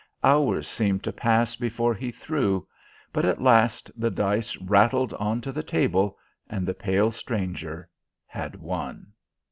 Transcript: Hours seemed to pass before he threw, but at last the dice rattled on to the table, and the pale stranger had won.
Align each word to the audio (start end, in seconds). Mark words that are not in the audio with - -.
Hours 0.23 0.67
seemed 0.67 1.03
to 1.03 1.13
pass 1.13 1.55
before 1.55 1.93
he 1.93 2.11
threw, 2.11 2.67
but 3.13 3.23
at 3.23 3.39
last 3.39 3.91
the 3.95 4.09
dice 4.09 4.57
rattled 4.57 5.13
on 5.13 5.41
to 5.41 5.51
the 5.51 5.61
table, 5.61 6.17
and 6.49 6.67
the 6.67 6.73
pale 6.73 7.11
stranger 7.11 7.87
had 8.25 8.55
won. 8.59 9.11